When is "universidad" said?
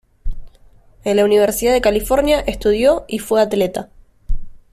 1.25-1.73